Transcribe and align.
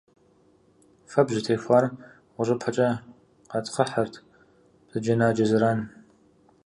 Фэбжь 1.11 1.35
зытехуар 1.35 1.85
гъущӏыпэкӏэ 2.33 2.89
къатхъыхьырт, 3.49 4.13
бзаджэнаджэ 4.87 5.45
зэран. 5.49 5.79